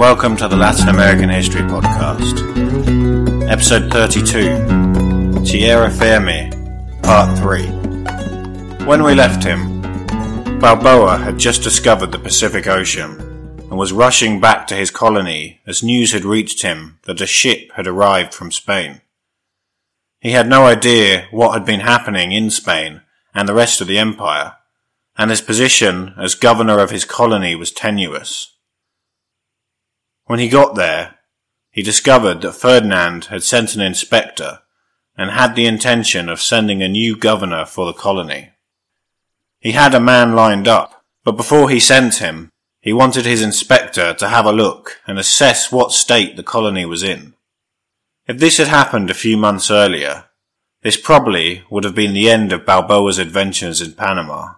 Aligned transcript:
Welcome 0.00 0.34
to 0.34 0.48
the 0.48 0.56
Latin 0.56 0.88
American 0.88 1.28
History 1.28 1.60
Podcast, 1.60 2.40
Episode 3.50 3.92
32 3.92 5.44
Tierra 5.44 5.90
Firme, 5.90 6.48
Part 7.02 7.38
3. 7.38 7.66
When 8.86 9.02
we 9.02 9.14
left 9.14 9.44
him, 9.44 9.82
Balboa 10.58 11.18
had 11.18 11.36
just 11.36 11.62
discovered 11.62 12.12
the 12.12 12.18
Pacific 12.18 12.66
Ocean 12.66 13.20
and 13.58 13.76
was 13.76 13.92
rushing 13.92 14.40
back 14.40 14.66
to 14.68 14.74
his 14.74 14.90
colony 14.90 15.60
as 15.66 15.82
news 15.82 16.12
had 16.12 16.24
reached 16.24 16.62
him 16.62 16.98
that 17.02 17.20
a 17.20 17.26
ship 17.26 17.70
had 17.74 17.86
arrived 17.86 18.32
from 18.32 18.50
Spain. 18.50 19.02
He 20.22 20.30
had 20.30 20.48
no 20.48 20.64
idea 20.64 21.28
what 21.30 21.52
had 21.52 21.66
been 21.66 21.80
happening 21.80 22.32
in 22.32 22.48
Spain 22.48 23.02
and 23.34 23.46
the 23.46 23.52
rest 23.52 23.82
of 23.82 23.86
the 23.86 23.98
empire, 23.98 24.54
and 25.18 25.28
his 25.28 25.42
position 25.42 26.14
as 26.16 26.34
governor 26.34 26.78
of 26.78 26.90
his 26.90 27.04
colony 27.04 27.54
was 27.54 27.70
tenuous. 27.70 28.49
When 30.30 30.38
he 30.38 30.48
got 30.48 30.76
there, 30.76 31.16
he 31.72 31.82
discovered 31.82 32.40
that 32.42 32.52
Ferdinand 32.52 33.24
had 33.24 33.42
sent 33.42 33.74
an 33.74 33.80
inspector 33.80 34.60
and 35.16 35.32
had 35.32 35.56
the 35.56 35.66
intention 35.66 36.28
of 36.28 36.40
sending 36.40 36.84
a 36.84 36.88
new 36.88 37.16
governor 37.16 37.66
for 37.66 37.84
the 37.84 37.92
colony. 37.92 38.52
He 39.58 39.72
had 39.72 39.92
a 39.92 39.98
man 39.98 40.36
lined 40.36 40.68
up, 40.68 41.04
but 41.24 41.36
before 41.36 41.68
he 41.68 41.80
sent 41.80 42.18
him, 42.18 42.52
he 42.80 42.92
wanted 42.92 43.26
his 43.26 43.42
inspector 43.42 44.14
to 44.14 44.28
have 44.28 44.46
a 44.46 44.52
look 44.52 45.00
and 45.04 45.18
assess 45.18 45.72
what 45.72 45.90
state 45.90 46.36
the 46.36 46.44
colony 46.44 46.84
was 46.84 47.02
in. 47.02 47.34
If 48.28 48.38
this 48.38 48.58
had 48.58 48.68
happened 48.68 49.10
a 49.10 49.14
few 49.14 49.36
months 49.36 49.68
earlier, 49.68 50.26
this 50.82 50.96
probably 50.96 51.64
would 51.70 51.82
have 51.82 51.96
been 51.96 52.14
the 52.14 52.30
end 52.30 52.52
of 52.52 52.64
Balboa's 52.64 53.18
adventures 53.18 53.80
in 53.80 53.94
Panama. 53.94 54.50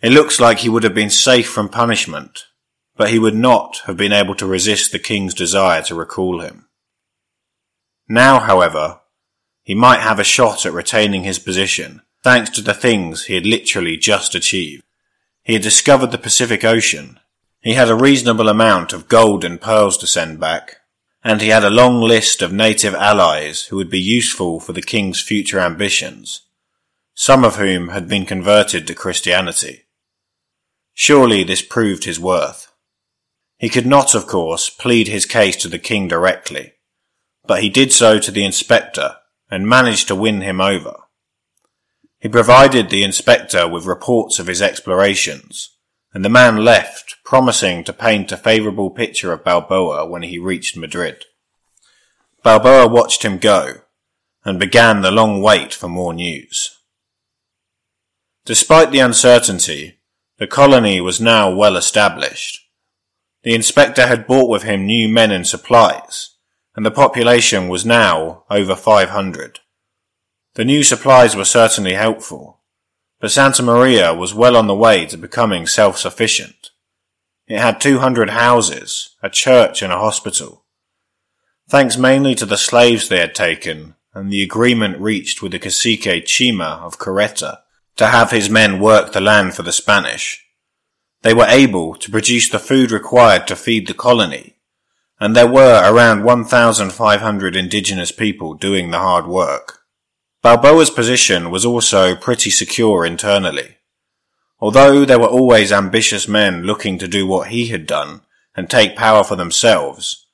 It 0.00 0.12
looks 0.12 0.40
like 0.40 0.60
he 0.60 0.70
would 0.70 0.84
have 0.84 0.94
been 0.94 1.10
safe 1.10 1.50
from 1.50 1.68
punishment 1.68 2.46
but 2.96 3.10
he 3.10 3.18
would 3.18 3.34
not 3.34 3.82
have 3.86 3.96
been 3.96 4.12
able 4.12 4.34
to 4.34 4.46
resist 4.46 4.92
the 4.92 4.98
king's 4.98 5.34
desire 5.34 5.82
to 5.82 5.94
recall 5.94 6.40
him. 6.40 6.66
Now, 8.08 8.40
however, 8.40 9.00
he 9.62 9.74
might 9.74 10.00
have 10.00 10.18
a 10.18 10.24
shot 10.24 10.66
at 10.66 10.72
retaining 10.72 11.24
his 11.24 11.38
position, 11.38 12.02
thanks 12.22 12.50
to 12.50 12.60
the 12.60 12.74
things 12.74 13.24
he 13.24 13.34
had 13.34 13.46
literally 13.46 13.96
just 13.96 14.34
achieved. 14.34 14.82
He 15.42 15.54
had 15.54 15.62
discovered 15.62 16.10
the 16.10 16.18
Pacific 16.18 16.64
Ocean, 16.64 17.18
he 17.62 17.74
had 17.74 17.88
a 17.88 17.94
reasonable 17.94 18.48
amount 18.48 18.92
of 18.92 19.08
gold 19.08 19.44
and 19.44 19.60
pearls 19.60 19.96
to 19.98 20.06
send 20.06 20.40
back, 20.40 20.78
and 21.22 21.40
he 21.40 21.48
had 21.48 21.62
a 21.62 21.70
long 21.70 22.00
list 22.00 22.42
of 22.42 22.52
native 22.52 22.92
allies 22.92 23.66
who 23.66 23.76
would 23.76 23.88
be 23.88 24.00
useful 24.00 24.58
for 24.58 24.72
the 24.72 24.82
king's 24.82 25.22
future 25.22 25.60
ambitions, 25.60 26.40
some 27.14 27.44
of 27.44 27.56
whom 27.56 27.90
had 27.90 28.08
been 28.08 28.26
converted 28.26 28.84
to 28.88 28.94
Christianity. 28.96 29.84
Surely 30.92 31.44
this 31.44 31.62
proved 31.62 32.02
his 32.02 32.18
worth. 32.18 32.71
He 33.62 33.68
could 33.68 33.86
not, 33.86 34.16
of 34.16 34.26
course, 34.26 34.68
plead 34.68 35.06
his 35.06 35.24
case 35.24 35.54
to 35.58 35.68
the 35.68 35.78
king 35.78 36.08
directly, 36.08 36.72
but 37.46 37.62
he 37.62 37.68
did 37.68 37.92
so 37.92 38.18
to 38.18 38.32
the 38.32 38.44
inspector 38.44 39.18
and 39.52 39.68
managed 39.68 40.08
to 40.08 40.16
win 40.16 40.40
him 40.40 40.60
over. 40.60 40.96
He 42.18 42.28
provided 42.28 42.90
the 42.90 43.04
inspector 43.04 43.68
with 43.68 43.86
reports 43.86 44.40
of 44.40 44.48
his 44.48 44.60
explorations, 44.60 45.76
and 46.12 46.24
the 46.24 46.28
man 46.28 46.64
left, 46.64 47.14
promising 47.24 47.84
to 47.84 47.92
paint 47.92 48.32
a 48.32 48.36
favourable 48.36 48.90
picture 48.90 49.32
of 49.32 49.44
Balboa 49.44 50.06
when 50.06 50.24
he 50.24 50.40
reached 50.40 50.76
Madrid. 50.76 51.24
Balboa 52.42 52.88
watched 52.88 53.24
him 53.24 53.38
go, 53.38 53.74
and 54.44 54.58
began 54.58 55.02
the 55.02 55.12
long 55.12 55.40
wait 55.40 55.72
for 55.72 55.86
more 55.86 56.12
news. 56.12 56.80
Despite 58.44 58.90
the 58.90 58.98
uncertainty, 58.98 60.00
the 60.38 60.48
colony 60.48 61.00
was 61.00 61.20
now 61.20 61.54
well 61.54 61.76
established, 61.76 62.58
the 63.42 63.54
inspector 63.54 64.06
had 64.06 64.26
brought 64.26 64.48
with 64.48 64.62
him 64.62 64.86
new 64.86 65.08
men 65.08 65.30
and 65.30 65.46
supplies, 65.46 66.30
and 66.74 66.86
the 66.86 66.90
population 66.90 67.68
was 67.68 67.84
now 67.84 68.44
over 68.50 68.74
500. 68.74 69.60
The 70.54 70.64
new 70.64 70.82
supplies 70.82 71.34
were 71.34 71.44
certainly 71.44 71.94
helpful, 71.94 72.60
but 73.20 73.30
Santa 73.30 73.62
Maria 73.62 74.14
was 74.14 74.34
well 74.34 74.56
on 74.56 74.66
the 74.66 74.74
way 74.74 75.06
to 75.06 75.16
becoming 75.16 75.66
self-sufficient. 75.66 76.70
It 77.46 77.58
had 77.58 77.80
200 77.80 78.30
houses, 78.30 79.16
a 79.22 79.30
church 79.30 79.82
and 79.82 79.92
a 79.92 79.98
hospital. 79.98 80.64
Thanks 81.68 81.96
mainly 81.96 82.34
to 82.36 82.46
the 82.46 82.56
slaves 82.56 83.08
they 83.08 83.18
had 83.18 83.34
taken 83.34 83.94
and 84.14 84.30
the 84.30 84.42
agreement 84.42 84.98
reached 84.98 85.42
with 85.42 85.52
the 85.52 85.58
cacique 85.58 86.26
Chima 86.26 86.80
of 86.80 86.98
Careta 86.98 87.58
to 87.96 88.08
have 88.08 88.30
his 88.30 88.50
men 88.50 88.78
work 88.78 89.12
the 89.12 89.20
land 89.20 89.54
for 89.54 89.62
the 89.62 89.72
Spanish, 89.72 90.41
they 91.22 91.34
were 91.34 91.46
able 91.48 91.94
to 91.94 92.10
produce 92.10 92.48
the 92.48 92.58
food 92.58 92.90
required 92.90 93.46
to 93.46 93.56
feed 93.56 93.86
the 93.86 93.94
colony, 93.94 94.56
and 95.20 95.36
there 95.36 95.46
were 95.46 95.80
around 95.84 96.24
1,500 96.24 97.56
indigenous 97.56 98.10
people 98.10 98.54
doing 98.54 98.90
the 98.90 98.98
hard 98.98 99.26
work. 99.26 99.78
Balboa's 100.42 100.90
position 100.90 101.52
was 101.52 101.64
also 101.64 102.16
pretty 102.16 102.50
secure 102.50 103.06
internally. 103.06 103.76
Although 104.58 105.04
there 105.04 105.20
were 105.20 105.28
always 105.28 105.70
ambitious 105.70 106.26
men 106.26 106.64
looking 106.64 106.98
to 106.98 107.06
do 107.06 107.26
what 107.26 107.48
he 107.48 107.68
had 107.68 107.86
done 107.86 108.22
and 108.56 108.68
take 108.68 108.96
power 108.96 109.22
for 109.22 109.36
themselves, 109.36 110.26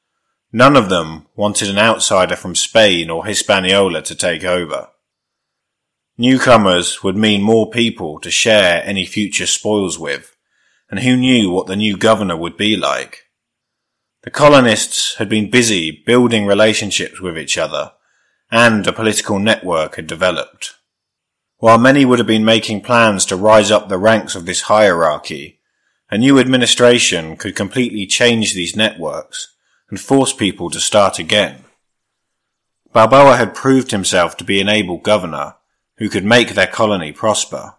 none 0.50 0.76
of 0.76 0.88
them 0.88 1.26
wanted 1.36 1.68
an 1.68 1.78
outsider 1.78 2.36
from 2.36 2.54
Spain 2.54 3.10
or 3.10 3.26
Hispaniola 3.26 4.00
to 4.02 4.14
take 4.14 4.44
over. 4.44 4.88
Newcomers 6.16 7.02
would 7.02 7.16
mean 7.16 7.42
more 7.42 7.70
people 7.70 8.18
to 8.20 8.30
share 8.30 8.82
any 8.84 9.04
future 9.04 9.46
spoils 9.46 9.98
with, 9.98 10.34
and 10.90 11.00
who 11.00 11.16
knew 11.16 11.50
what 11.50 11.66
the 11.66 11.76
new 11.76 11.96
governor 11.96 12.36
would 12.36 12.56
be 12.56 12.76
like? 12.76 13.24
The 14.22 14.30
colonists 14.30 15.16
had 15.16 15.28
been 15.28 15.50
busy 15.50 16.02
building 16.04 16.46
relationships 16.46 17.20
with 17.20 17.38
each 17.38 17.56
other, 17.56 17.92
and 18.50 18.86
a 18.86 18.92
political 18.92 19.38
network 19.38 19.96
had 19.96 20.06
developed. 20.06 20.74
While 21.58 21.78
many 21.78 22.04
would 22.04 22.18
have 22.18 22.28
been 22.28 22.44
making 22.44 22.82
plans 22.82 23.24
to 23.26 23.36
rise 23.36 23.70
up 23.70 23.88
the 23.88 23.98
ranks 23.98 24.34
of 24.34 24.46
this 24.46 24.62
hierarchy, 24.62 25.60
a 26.10 26.16
new 26.16 26.38
administration 26.38 27.36
could 27.36 27.56
completely 27.56 28.06
change 28.06 28.54
these 28.54 28.76
networks 28.76 29.54
and 29.90 30.00
force 30.00 30.32
people 30.32 30.70
to 30.70 30.80
start 30.80 31.18
again. 31.18 31.64
Balboa 32.92 33.36
had 33.36 33.54
proved 33.54 33.90
himself 33.90 34.36
to 34.38 34.44
be 34.44 34.60
an 34.60 34.68
able 34.68 34.98
governor 34.98 35.56
who 35.96 36.08
could 36.08 36.24
make 36.24 36.50
their 36.50 36.66
colony 36.66 37.12
prosper. 37.12 37.74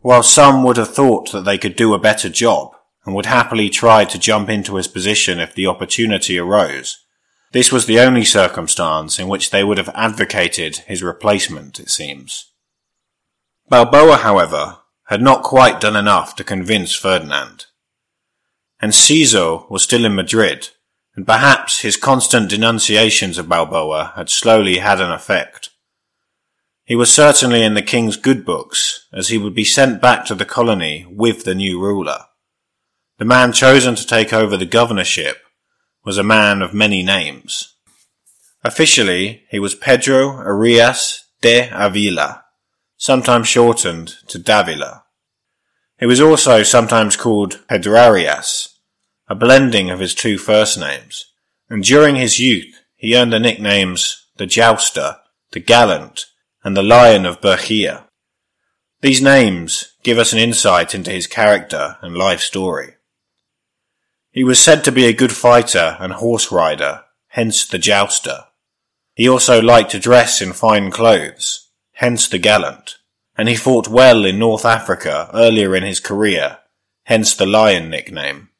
While 0.00 0.22
some 0.22 0.62
would 0.64 0.76
have 0.76 0.94
thought 0.94 1.30
that 1.32 1.44
they 1.44 1.58
could 1.58 1.76
do 1.76 1.92
a 1.94 1.98
better 1.98 2.28
job 2.28 2.74
and 3.04 3.14
would 3.14 3.26
happily 3.26 3.68
try 3.68 4.04
to 4.04 4.18
jump 4.18 4.48
into 4.48 4.76
his 4.76 4.88
position 4.88 5.38
if 5.38 5.54
the 5.54 5.66
opportunity 5.66 6.38
arose, 6.38 7.04
this 7.52 7.72
was 7.72 7.86
the 7.86 7.98
only 7.98 8.24
circumstance 8.24 9.18
in 9.18 9.28
which 9.28 9.50
they 9.50 9.64
would 9.64 9.78
have 9.78 9.90
advocated 9.94 10.78
his 10.78 11.02
replacement, 11.02 11.80
it 11.80 11.90
seems. 11.90 12.46
Balboa, 13.68 14.18
however, 14.18 14.78
had 15.06 15.20
not 15.20 15.42
quite 15.42 15.80
done 15.80 15.96
enough 15.96 16.36
to 16.36 16.44
convince 16.44 16.94
Ferdinand. 16.94 17.66
Enciso 18.80 19.68
was 19.68 19.82
still 19.82 20.04
in 20.04 20.14
Madrid, 20.14 20.68
and 21.16 21.26
perhaps 21.26 21.80
his 21.80 21.96
constant 21.96 22.48
denunciations 22.48 23.36
of 23.36 23.48
Balboa 23.48 24.12
had 24.14 24.30
slowly 24.30 24.78
had 24.78 25.00
an 25.00 25.10
effect. 25.10 25.69
He 26.90 26.96
was 26.96 27.14
certainly 27.14 27.62
in 27.62 27.74
the 27.74 27.82
king's 27.82 28.16
good 28.16 28.44
books, 28.44 29.06
as 29.12 29.28
he 29.28 29.38
would 29.38 29.54
be 29.54 29.62
sent 29.62 30.02
back 30.02 30.24
to 30.24 30.34
the 30.34 30.44
colony 30.44 31.06
with 31.08 31.44
the 31.44 31.54
new 31.54 31.80
ruler. 31.80 32.24
The 33.18 33.24
man 33.24 33.52
chosen 33.52 33.94
to 33.94 34.04
take 34.04 34.32
over 34.32 34.56
the 34.56 34.66
governorship 34.66 35.40
was 36.04 36.18
a 36.18 36.24
man 36.24 36.62
of 36.62 36.74
many 36.74 37.04
names. 37.04 37.76
Officially, 38.64 39.44
he 39.50 39.60
was 39.60 39.76
Pedro 39.76 40.30
Arias 40.30 41.26
de 41.40 41.70
Avila, 41.72 42.42
sometimes 42.96 43.46
shortened 43.46 44.16
to 44.26 44.40
Davila. 44.40 45.04
He 46.00 46.06
was 46.06 46.20
also 46.20 46.64
sometimes 46.64 47.14
called 47.14 47.60
Pedrarias, 47.68 48.66
a 49.28 49.36
blending 49.36 49.90
of 49.90 50.00
his 50.00 50.12
two 50.12 50.38
first 50.38 50.76
names, 50.76 51.26
and 51.68 51.84
during 51.84 52.16
his 52.16 52.40
youth 52.40 52.80
he 52.96 53.16
earned 53.16 53.32
the 53.32 53.38
nicknames 53.38 54.26
the 54.38 54.46
Jouster, 54.46 55.18
the 55.52 55.60
Gallant, 55.60 56.26
and 56.62 56.76
the 56.76 56.82
Lion 56.82 57.24
of 57.26 57.40
Berchia. 57.40 58.04
These 59.00 59.22
names 59.22 59.94
give 60.02 60.18
us 60.18 60.32
an 60.32 60.38
insight 60.38 60.94
into 60.94 61.10
his 61.10 61.26
character 61.26 61.96
and 62.02 62.16
life 62.16 62.40
story. 62.40 62.94
He 64.30 64.44
was 64.44 64.60
said 64.60 64.84
to 64.84 64.92
be 64.92 65.06
a 65.06 65.12
good 65.12 65.32
fighter 65.32 65.96
and 65.98 66.12
horse 66.12 66.52
rider, 66.52 67.04
hence 67.28 67.66
the 67.66 67.78
jouster. 67.78 68.44
He 69.14 69.28
also 69.28 69.60
liked 69.60 69.90
to 69.92 69.98
dress 69.98 70.40
in 70.40 70.52
fine 70.52 70.90
clothes, 70.90 71.68
hence 71.94 72.28
the 72.28 72.38
gallant, 72.38 72.98
and 73.36 73.48
he 73.48 73.56
fought 73.56 73.88
well 73.88 74.24
in 74.24 74.38
North 74.38 74.64
Africa 74.64 75.30
earlier 75.32 75.74
in 75.74 75.82
his 75.82 75.98
career, 75.98 76.58
hence 77.04 77.34
the 77.34 77.46
lion 77.46 77.90
nickname. 77.90 78.50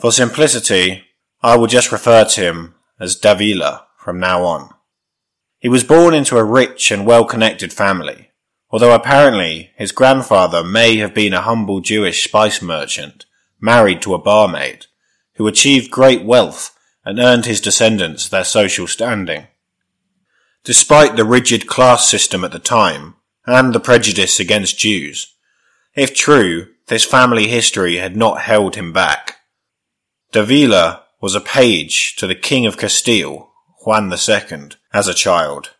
For 0.00 0.12
simplicity, 0.12 1.04
I 1.42 1.56
will 1.56 1.66
just 1.66 1.92
refer 1.92 2.24
to 2.24 2.40
him 2.40 2.74
as 2.98 3.16
Davila 3.16 3.86
from 3.96 4.18
now 4.18 4.44
on. 4.44 4.74
He 5.60 5.68
was 5.68 5.84
born 5.84 6.14
into 6.14 6.38
a 6.38 6.44
rich 6.44 6.90
and 6.90 7.06
well-connected 7.06 7.72
family, 7.72 8.30
although 8.70 8.94
apparently 8.94 9.70
his 9.76 9.92
grandfather 9.92 10.64
may 10.64 10.96
have 10.96 11.14
been 11.14 11.34
a 11.34 11.42
humble 11.42 11.80
Jewish 11.80 12.24
spice 12.24 12.62
merchant 12.62 13.26
married 13.60 14.00
to 14.02 14.14
a 14.14 14.18
barmaid 14.18 14.86
who 15.34 15.46
achieved 15.46 15.90
great 15.90 16.24
wealth 16.24 16.76
and 17.04 17.18
earned 17.18 17.44
his 17.44 17.60
descendants 17.60 18.26
their 18.28 18.44
social 18.44 18.86
standing. 18.86 19.46
Despite 20.64 21.16
the 21.16 21.24
rigid 21.24 21.66
class 21.66 22.08
system 22.08 22.42
at 22.42 22.52
the 22.52 22.58
time 22.58 23.16
and 23.46 23.74
the 23.74 23.80
prejudice 23.80 24.40
against 24.40 24.78
Jews, 24.78 25.34
if 25.94 26.14
true, 26.14 26.68
this 26.86 27.04
family 27.04 27.48
history 27.48 27.96
had 27.96 28.16
not 28.16 28.42
held 28.42 28.76
him 28.76 28.92
back. 28.92 29.36
Davila 30.32 31.04
was 31.20 31.34
a 31.34 31.40
page 31.40 32.16
to 32.16 32.26
the 32.26 32.34
King 32.34 32.64
of 32.64 32.78
Castile, 32.78 33.49
Juan 33.82 34.12
II, 34.12 34.68
as 34.92 35.08
a 35.08 35.14
child, 35.14 35.70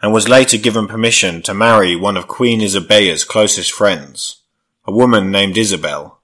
and 0.00 0.12
was 0.12 0.30
later 0.30 0.56
given 0.56 0.88
permission 0.88 1.42
to 1.42 1.52
marry 1.52 1.94
one 1.94 2.16
of 2.16 2.26
Queen 2.26 2.62
Isabella's 2.62 3.22
closest 3.22 3.70
friends, 3.70 4.40
a 4.86 4.92
woman 4.92 5.30
named 5.30 5.58
Isabel. 5.58 6.20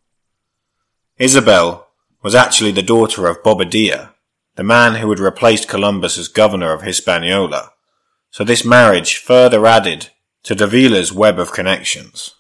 Isabel 1.19 1.89
was 2.23 2.35
actually 2.35 2.73
the 2.73 2.83
daughter 2.83 3.27
of 3.27 3.43
Bobadilla, 3.43 4.15
the 4.55 4.65
man 4.65 4.95
who 4.95 5.11
had 5.11 5.19
replaced 5.19 5.69
Columbus 5.69 6.17
as 6.17 6.29
governor 6.29 6.73
of 6.73 6.83
Hispaniola, 6.83 7.73
so 8.31 8.43
this 8.43 8.65
marriage 8.65 9.17
further 9.17 9.67
added 9.67 10.09
to 10.45 10.55
Davila's 10.55 11.13
web 11.13 11.39
of 11.39 11.53
connections. 11.53 12.35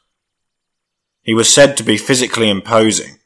He 1.22 1.34
was 1.34 1.52
said 1.52 1.76
to 1.76 1.82
be 1.82 1.99
physically 1.99 2.49
imposing, 2.49 3.19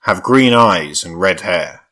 have 0.00 0.22
green 0.22 0.52
eyes 0.52 1.02
and 1.02 1.18
red 1.18 1.40
hair. 1.40 1.82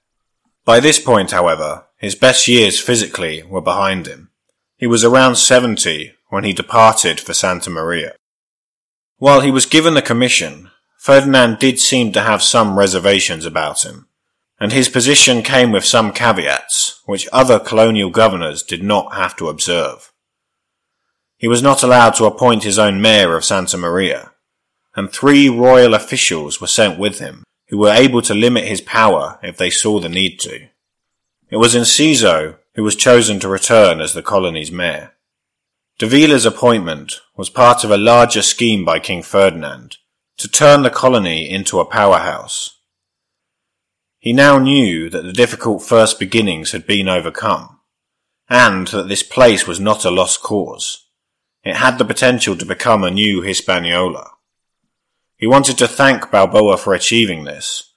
By 0.66 0.80
this 0.80 0.98
point, 0.98 1.30
however, 1.30 1.86
his 2.02 2.16
best 2.16 2.48
years 2.48 2.80
physically 2.80 3.44
were 3.44 3.60
behind 3.60 4.08
him. 4.08 4.30
He 4.76 4.88
was 4.88 5.04
around 5.04 5.36
70 5.36 6.12
when 6.30 6.42
he 6.42 6.52
departed 6.52 7.20
for 7.20 7.32
Santa 7.32 7.70
Maria. 7.70 8.16
While 9.18 9.40
he 9.40 9.52
was 9.52 9.66
given 9.66 9.94
the 9.94 10.02
commission, 10.02 10.72
Ferdinand 10.98 11.60
did 11.60 11.78
seem 11.78 12.10
to 12.12 12.22
have 12.22 12.42
some 12.42 12.76
reservations 12.76 13.46
about 13.46 13.84
him, 13.84 14.08
and 14.58 14.72
his 14.72 14.88
position 14.88 15.42
came 15.42 15.70
with 15.70 15.84
some 15.84 16.12
caveats, 16.12 17.00
which 17.06 17.28
other 17.32 17.60
colonial 17.60 18.10
governors 18.10 18.64
did 18.64 18.82
not 18.82 19.14
have 19.14 19.36
to 19.36 19.48
observe. 19.48 20.12
He 21.36 21.46
was 21.46 21.62
not 21.62 21.84
allowed 21.84 22.16
to 22.16 22.24
appoint 22.24 22.64
his 22.64 22.80
own 22.80 23.00
mayor 23.00 23.36
of 23.36 23.44
Santa 23.44 23.78
Maria, 23.78 24.32
and 24.96 25.12
three 25.12 25.48
royal 25.48 25.94
officials 25.94 26.60
were 26.60 26.66
sent 26.66 26.98
with 26.98 27.20
him, 27.20 27.44
who 27.68 27.78
were 27.78 27.92
able 27.92 28.22
to 28.22 28.34
limit 28.34 28.64
his 28.64 28.80
power 28.80 29.38
if 29.40 29.56
they 29.56 29.70
saw 29.70 30.00
the 30.00 30.08
need 30.08 30.40
to. 30.40 30.68
It 31.52 31.58
was 31.58 31.74
Enciso 31.74 32.56
who 32.76 32.82
was 32.82 32.96
chosen 32.96 33.38
to 33.40 33.48
return 33.48 34.00
as 34.00 34.14
the 34.14 34.22
colony's 34.22 34.72
mayor. 34.72 35.12
Davila's 35.98 36.46
appointment 36.46 37.20
was 37.36 37.50
part 37.50 37.84
of 37.84 37.90
a 37.90 37.98
larger 37.98 38.40
scheme 38.40 38.86
by 38.86 38.98
King 38.98 39.22
Ferdinand 39.22 39.98
to 40.38 40.48
turn 40.48 40.82
the 40.82 40.88
colony 40.88 41.50
into 41.50 41.78
a 41.78 41.84
powerhouse. 41.84 42.80
He 44.18 44.32
now 44.32 44.58
knew 44.58 45.10
that 45.10 45.24
the 45.24 45.32
difficult 45.34 45.82
first 45.82 46.18
beginnings 46.18 46.72
had 46.72 46.86
been 46.86 47.06
overcome, 47.06 47.80
and 48.48 48.88
that 48.88 49.08
this 49.08 49.22
place 49.22 49.66
was 49.66 49.78
not 49.78 50.06
a 50.06 50.10
lost 50.10 50.40
cause. 50.42 51.06
It 51.64 51.76
had 51.76 51.98
the 51.98 52.06
potential 52.06 52.56
to 52.56 52.64
become 52.64 53.04
a 53.04 53.10
new 53.10 53.42
Hispaniola. 53.42 54.30
He 55.36 55.46
wanted 55.46 55.76
to 55.78 55.86
thank 55.86 56.30
Balboa 56.30 56.78
for 56.78 56.94
achieving 56.94 57.44
this, 57.44 57.91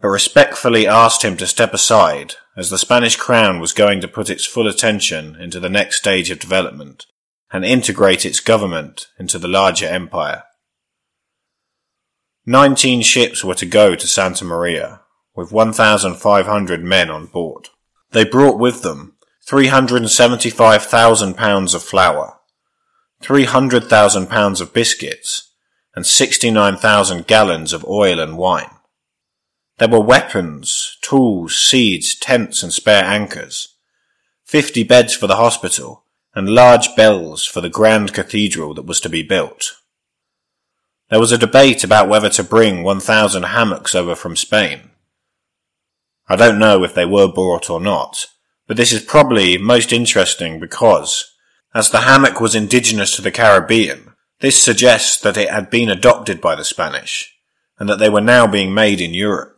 but 0.00 0.08
respectfully 0.08 0.86
asked 0.86 1.24
him 1.24 1.36
to 1.36 1.46
step 1.46 1.72
aside 1.72 2.34
as 2.56 2.70
the 2.70 2.78
Spanish 2.78 3.16
crown 3.16 3.60
was 3.60 3.72
going 3.72 4.00
to 4.00 4.08
put 4.08 4.30
its 4.30 4.46
full 4.46 4.66
attention 4.66 5.36
into 5.36 5.60
the 5.60 5.68
next 5.68 5.96
stage 5.96 6.30
of 6.30 6.38
development 6.38 7.06
and 7.52 7.64
integrate 7.64 8.24
its 8.24 8.40
government 8.40 9.08
into 9.18 9.38
the 9.38 9.48
larger 9.48 9.86
empire. 9.86 10.42
Nineteen 12.44 13.02
ships 13.02 13.42
were 13.42 13.54
to 13.54 13.66
go 13.66 13.94
to 13.94 14.06
Santa 14.06 14.44
Maria, 14.44 15.00
with 15.34 15.52
1,500 15.52 16.82
men 16.82 17.10
on 17.10 17.26
board. 17.26 17.68
They 18.12 18.24
brought 18.24 18.58
with 18.58 18.82
them 18.82 19.16
375,000 19.48 21.34
pounds 21.34 21.74
of 21.74 21.82
flour, 21.82 22.38
300,000 23.20 24.28
pounds 24.28 24.60
of 24.60 24.72
biscuits, 24.72 25.52
and 25.94 26.06
69,000 26.06 27.26
gallons 27.26 27.72
of 27.72 27.84
oil 27.84 28.20
and 28.20 28.36
wine. 28.38 28.75
There 29.78 29.88
were 29.88 30.00
weapons, 30.00 30.96
tools, 31.02 31.56
seeds, 31.56 32.14
tents, 32.14 32.62
and 32.62 32.72
spare 32.72 33.04
anchors, 33.04 33.74
50 34.44 34.84
beds 34.84 35.14
for 35.14 35.26
the 35.26 35.36
hospital, 35.36 36.04
and 36.34 36.48
large 36.48 36.94
bells 36.96 37.44
for 37.44 37.60
the 37.60 37.68
grand 37.68 38.14
cathedral 38.14 38.74
that 38.74 38.86
was 38.86 39.00
to 39.00 39.08
be 39.08 39.22
built. 39.22 39.72
There 41.10 41.20
was 41.20 41.32
a 41.32 41.38
debate 41.38 41.84
about 41.84 42.08
whether 42.08 42.30
to 42.30 42.42
bring 42.42 42.82
1,000 42.82 43.44
hammocks 43.44 43.94
over 43.94 44.14
from 44.14 44.34
Spain, 44.34 44.90
I 46.28 46.34
don't 46.34 46.58
know 46.58 46.82
if 46.82 46.92
they 46.92 47.06
were 47.06 47.28
bought 47.28 47.70
or 47.70 47.80
not, 47.80 48.26
but 48.66 48.76
this 48.76 48.92
is 48.92 49.02
probably 49.02 49.58
most 49.58 49.92
interesting 49.92 50.58
because, 50.58 51.32
as 51.72 51.90
the 51.90 52.00
hammock 52.00 52.40
was 52.40 52.56
indigenous 52.56 53.14
to 53.14 53.22
the 53.22 53.30
Caribbean, 53.30 54.12
this 54.40 54.60
suggests 54.60 55.20
that 55.20 55.36
it 55.36 55.50
had 55.50 55.70
been 55.70 55.88
adopted 55.88 56.40
by 56.40 56.56
the 56.56 56.64
Spanish, 56.64 57.32
and 57.78 57.88
that 57.88 58.00
they 58.00 58.08
were 58.08 58.20
now 58.20 58.46
being 58.46 58.74
made 58.74 59.00
in 59.00 59.14
Europe. 59.14 59.55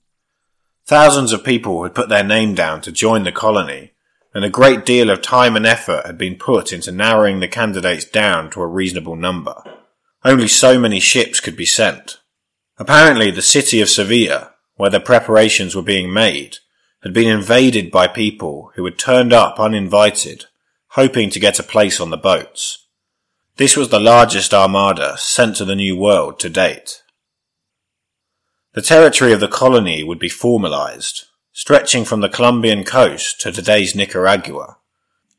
Thousands 0.89 1.35
of 1.35 1.45
people 1.45 1.83
had 1.83 1.95
put 1.95 2.09
their 2.09 2.25
name 2.25 2.55
down 2.55 2.81
to 2.81 2.91
join 2.91 3.25
the 3.25 3.31
colony, 3.31 3.93
and 4.33 4.43
a 4.43 4.49
great 4.49 4.87
deal 4.87 5.11
of 5.11 5.21
time 5.21 5.55
and 5.55 5.67
effort 5.67 6.07
had 6.07 6.17
been 6.17 6.37
put 6.37 6.73
into 6.73 6.91
narrowing 6.91 7.41
the 7.41 7.47
candidates 7.47 8.07
down 8.07 8.49
to 8.53 8.63
a 8.63 8.67
reasonable 8.67 9.15
number. 9.15 9.63
Only 10.25 10.49
so 10.49 10.81
many 10.81 10.99
ships 10.99 11.41
could 11.41 11.59
be 11.59 11.67
sent. 11.67 12.21
Apparently 12.79 13.31
the 13.31 13.43
city 13.43 13.83
of 13.83 13.91
Sevilla, 13.91 14.55
where 14.77 14.89
the 14.89 14.99
preparations 14.99 15.77
were 15.77 15.83
being 15.83 16.11
made, 16.11 16.57
had 17.03 17.13
been 17.13 17.29
invaded 17.29 17.91
by 17.91 18.09
people 18.09 18.73
who 18.75 18.85
had 18.87 18.99
turned 18.99 19.35
up 19.35 19.61
uninvited, 19.61 20.47
hoping 20.93 21.29
to 21.29 21.39
get 21.39 21.59
a 21.59 21.63
place 21.63 22.01
on 22.01 22.09
the 22.09 22.17
boats. 22.17 22.87
This 23.57 23.77
was 23.77 23.91
the 23.91 24.01
largest 24.01 24.55
armada 24.55 25.19
sent 25.19 25.57
to 25.57 25.67
the 25.67 25.77
New 25.77 25.99
World 25.99 26.41
to 26.41 26.49
date. 26.49 27.03
The 28.79 28.83
territory 28.83 29.33
of 29.33 29.41
the 29.41 29.49
colony 29.49 30.05
would 30.05 30.21
be 30.21 30.29
formalized, 30.29 31.25
stretching 31.51 32.05
from 32.05 32.21
the 32.21 32.29
Colombian 32.29 32.85
coast 32.85 33.41
to 33.41 33.51
today's 33.51 33.97
Nicaragua. 33.97 34.77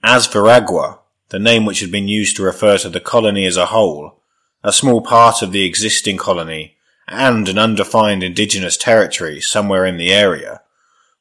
As 0.03 0.27
Veragua, 0.27 0.99
the 1.29 1.39
name 1.39 1.65
which 1.65 1.79
had 1.79 1.89
been 1.89 2.09
used 2.09 2.35
to 2.35 2.43
refer 2.43 2.77
to 2.79 2.89
the 2.89 2.99
colony 2.99 3.45
as 3.45 3.55
a 3.55 3.67
whole, 3.67 4.21
a 4.61 4.73
small 4.73 4.99
part 4.99 5.41
of 5.41 5.53
the 5.53 5.63
existing 5.63 6.17
colony 6.17 6.75
and 7.07 7.47
an 7.47 7.57
undefined 7.57 8.23
indigenous 8.23 8.75
territory 8.75 9.39
somewhere 9.39 9.85
in 9.85 9.95
the 9.95 10.11
area, 10.11 10.59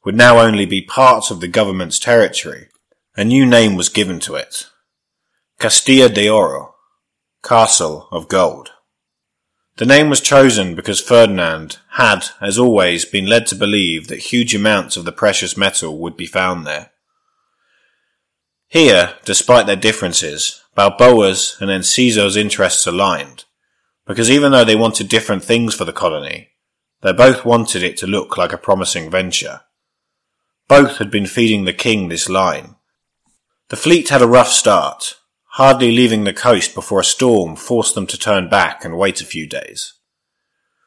would 0.05 0.17
now 0.17 0.41
only 0.41 0.67
be 0.67 0.83
part 0.83 1.31
of 1.31 1.41
the 1.41 1.47
government's 1.47 2.01
territory. 2.01 2.67
A 3.17 3.25
new 3.25 3.47
name 3.47 3.77
was 3.77 3.89
given 3.89 4.19
to 4.19 4.35
it. 4.35 4.67
Castilla 5.61 6.09
de 6.09 6.29
Oro, 6.29 6.75
Castle 7.45 8.09
of 8.11 8.27
Gold. 8.27 8.73
The 9.79 9.87
name 9.87 10.11
was 10.11 10.21
chosen 10.21 10.75
because 10.75 11.01
Ferdinand 11.01 11.79
had, 11.91 12.27
as 12.41 12.59
always, 12.59 13.05
been 13.05 13.27
led 13.27 13.47
to 13.47 13.55
believe 13.55 14.09
that 14.09 14.33
huge 14.33 14.53
amounts 14.53 14.97
of 14.97 15.05
the 15.05 15.13
precious 15.13 15.57
metal 15.57 15.97
would 15.99 16.17
be 16.17 16.27
found 16.27 16.67
there. 16.67 16.91
Here, 18.67 19.15
despite 19.25 19.67
their 19.67 19.77
differences, 19.77 20.61
Balboa's 20.75 21.57
and 21.61 21.71
Enciso's 21.71 22.37
interests 22.37 22.89
aligned, 22.89 23.45
because 24.05 24.29
even 24.29 24.51
though 24.51 24.65
they 24.65 24.75
wanted 24.75 25.09
different 25.09 25.45
things 25.45 25.77
for 25.77 25.85
the 25.85 25.93
colony, 25.93 26.49
they 27.03 27.13
both 27.13 27.45
wanted 27.45 27.85
it 27.85 27.97
to 27.99 28.07
look 28.09 28.37
like 28.37 28.53
a 28.53 28.59
promising 28.59 29.09
venture. 29.09 29.61
Both 30.67 30.97
had 30.97 31.13
been 31.13 31.27
feeding 31.27 31.67
the 31.67 31.73
king 31.73 32.09
this 32.09 32.29
line. 32.29 32.75
The 33.69 33.77
fleet 33.77 34.09
had 34.09 34.23
a 34.23 34.27
rough 34.27 34.49
start, 34.49 35.15
hardly 35.59 35.91
leaving 35.91 36.23
the 36.23 36.33
coast 36.33 36.73
before 36.73 37.01
a 37.01 37.05
storm 37.05 37.57
forced 37.57 37.97
them 37.97 38.07
to 38.07 38.17
turn 38.17 38.49
back 38.49 38.85
and 38.85 38.97
wait 38.97 39.21
a 39.21 39.25
few 39.25 39.45
days. 39.45 39.95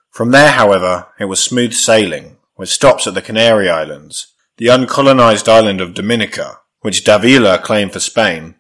From 0.10 0.32
there, 0.32 0.52
however, 0.54 1.10
it 1.20 1.26
was 1.26 1.44
smooth 1.44 1.74
sailing, 1.74 2.38
with 2.56 2.70
stops 2.70 3.06
at 3.06 3.14
the 3.14 3.22
Canary 3.22 3.70
Islands, 3.70 4.34
the 4.56 4.68
uncolonized 4.68 5.50
island 5.50 5.82
of 5.82 5.94
Dominica, 5.94 6.62
which 6.80 7.04
Davila 7.04 7.60
claimed 7.60 7.92
for 7.92 8.00
Spain, 8.00 8.56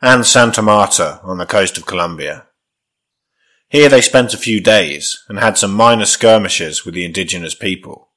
and 0.00 0.24
Santa 0.24 0.62
Marta 0.62 1.18
on 1.24 1.38
the 1.38 1.46
coast 1.46 1.76
of 1.76 1.84
Colombia. 1.84 2.46
Here 3.68 3.88
they 3.88 4.02
spent 4.02 4.32
a 4.32 4.38
few 4.38 4.60
days 4.60 5.24
and 5.28 5.40
had 5.40 5.58
some 5.58 5.74
minor 5.74 6.06
skirmishes 6.06 6.84
with 6.84 6.94
the 6.94 7.04
indigenous 7.04 7.56
people. 7.56 8.10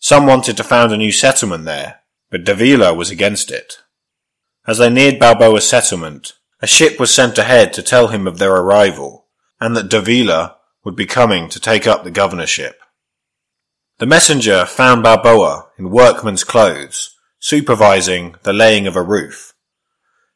Some 0.00 0.26
wanted 0.26 0.56
to 0.56 0.64
found 0.64 0.90
a 0.90 0.96
new 0.96 1.12
settlement 1.12 1.66
there, 1.66 2.00
but 2.30 2.42
Davila 2.42 2.92
was 2.94 3.12
against 3.12 3.52
it. 3.52 3.78
As 4.66 4.78
they 4.78 4.90
neared 4.90 5.20
Balboa's 5.20 5.68
settlement, 5.68 6.32
a 6.62 6.66
ship 6.66 7.00
was 7.00 7.12
sent 7.12 7.38
ahead 7.38 7.72
to 7.72 7.82
tell 7.82 8.08
him 8.08 8.26
of 8.26 8.38
their 8.38 8.54
arrival, 8.54 9.26
and 9.60 9.76
that 9.76 9.88
Davila 9.88 10.56
would 10.84 10.96
be 10.96 11.06
coming 11.06 11.48
to 11.48 11.60
take 11.60 11.86
up 11.86 12.04
the 12.04 12.10
governorship. 12.10 12.80
The 13.98 14.06
messenger 14.06 14.64
found 14.64 15.02
Balboa 15.02 15.68
in 15.78 15.90
workman's 15.90 16.44
clothes, 16.44 17.16
supervising 17.38 18.34
the 18.42 18.52
laying 18.52 18.86
of 18.86 18.96
a 18.96 19.02
roof. 19.02 19.54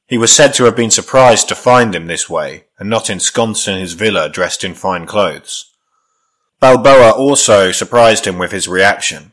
He 0.07 0.19
was 0.19 0.33
said 0.33 0.53
to 0.55 0.65
have 0.65 0.77
been 0.77 0.91
surprised 0.91 1.49
to 1.49 1.55
find 1.55 1.95
him 1.95 2.07
this 2.07 2.29
way 2.29 2.65
and 2.79 2.91
not 2.91 3.09
ensconced 3.09 3.67
in 3.69 3.79
his 3.79 3.95
villa 3.95 4.29
dressed 4.29 4.65
in 4.65 4.75
fine 4.75 5.07
clothes. 5.07 5.73
Balboa 6.61 7.11
also 7.11 7.73
surprised 7.73 8.27
him 8.27 8.39
with 8.39 8.53
his 8.53 8.69
reaction. 8.69 9.33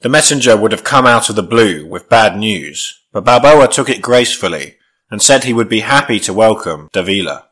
The 0.00 0.08
messenger 0.08 0.56
would 0.56 0.72
have 0.72 0.84
come 0.84 1.06
out 1.06 1.28
of 1.28 1.36
the 1.36 1.42
blue 1.42 1.86
with 1.86 2.08
bad 2.08 2.36
news, 2.36 3.00
but 3.12 3.24
Balboa 3.24 3.68
took 3.68 3.88
it 3.88 4.02
gracefully 4.02 4.76
and 5.12 5.20
said 5.20 5.44
he 5.44 5.52
would 5.52 5.68
be 5.68 5.80
happy 5.80 6.18
to 6.18 6.32
welcome 6.32 6.88
Davila. 6.94 7.44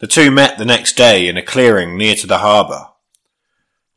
The 0.00 0.08
two 0.08 0.32
met 0.32 0.58
the 0.58 0.64
next 0.64 0.96
day 0.96 1.28
in 1.28 1.36
a 1.36 1.42
clearing 1.42 1.96
near 1.96 2.16
to 2.16 2.26
the 2.26 2.38
harbour. 2.38 2.88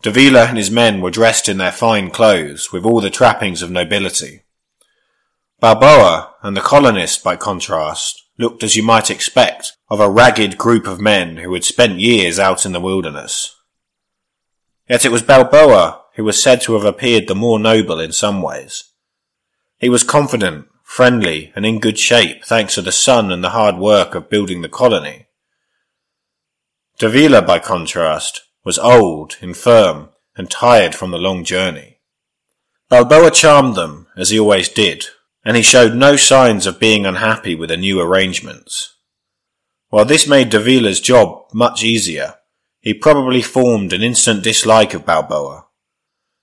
Davila 0.04 0.46
and 0.46 0.56
his 0.56 0.70
men 0.70 1.02
were 1.02 1.10
dressed 1.10 1.50
in 1.50 1.58
their 1.58 1.72
fine 1.72 2.12
clothes 2.12 2.72
with 2.72 2.86
all 2.86 3.02
the 3.02 3.10
trappings 3.10 3.64
of 3.64 3.72
nobility. 3.72 4.44
Balboa 5.60 6.36
and 6.44 6.56
the 6.56 6.62
colonists, 6.62 7.18
by 7.18 7.36
contrast, 7.38 8.24
looked 8.38 8.62
as 8.62 8.76
you 8.76 8.84
might 8.84 9.10
expect 9.10 9.76
of 9.90 10.00
a 10.00 10.08
ragged 10.10 10.60
group 10.60 10.86
of 10.86 11.02
men 11.02 11.38
who 11.38 11.52
had 11.56 11.64
spent 11.64 12.00
years 12.00 12.38
out 12.38 12.68
in 12.68 12.72
the 12.72 12.80
wilderness. 12.80 13.56
Yet 14.88 15.06
it 15.06 15.12
was 15.12 15.24
Balboa 15.24 16.04
who 16.14 16.24
was 16.24 16.42
said 16.42 16.62
to 16.62 16.74
have 16.74 16.86
appeared 16.86 17.28
the 17.28 17.34
more 17.34 17.58
noble 17.58 18.00
in 18.00 18.12
some 18.12 18.44
ways. 18.44 18.84
He 19.80 19.90
was 19.90 20.04
confident, 20.04 20.68
friendly, 20.88 21.52
and 21.54 21.66
in 21.66 21.80
good 21.80 22.00
shape 22.00 22.44
thanks 22.46 22.74
to 22.74 22.82
the 22.82 22.94
sun 22.94 23.30
and 23.30 23.44
the 23.44 23.50
hard 23.50 23.78
work 23.78 24.16
of 24.16 24.30
building 24.30 24.62
the 24.62 24.70
colony. 24.70 25.28
Davila, 26.98 27.42
by 27.44 27.60
contrast, 27.60 28.42
was 28.64 28.80
old, 28.80 29.36
infirm, 29.42 30.10
and 30.38 30.50
tired 30.50 30.96
from 30.96 31.12
the 31.12 31.18
long 31.18 31.44
journey. 31.44 32.00
Balboa 32.90 33.32
charmed 33.32 33.76
them, 33.76 34.08
as 34.16 34.30
he 34.30 34.40
always 34.40 34.70
did, 34.70 35.06
and 35.44 35.58
he 35.58 35.62
showed 35.62 35.94
no 35.94 36.16
signs 36.16 36.66
of 36.66 36.80
being 36.80 37.06
unhappy 37.06 37.54
with 37.54 37.70
the 37.70 37.78
new 37.78 38.00
arrangements. 38.00 38.96
While 39.90 40.06
this 40.06 40.26
made 40.26 40.50
Davila's 40.50 41.02
job 41.02 41.44
much 41.54 41.84
easier, 41.84 42.36
he 42.80 42.94
probably 42.94 43.42
formed 43.42 43.92
an 43.92 44.02
instant 44.02 44.42
dislike 44.42 44.94
of 44.94 45.06
Balboa. 45.06 45.67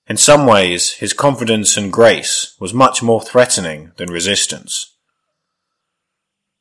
In 0.06 0.16
some 0.18 0.46
ways, 0.46 0.92
his 0.94 1.14
confidence 1.14 1.76
and 1.76 1.92
grace 1.92 2.54
was 2.60 2.74
much 2.74 3.02
more 3.02 3.22
threatening 3.22 3.92
than 3.96 4.12
resistance. 4.12 4.94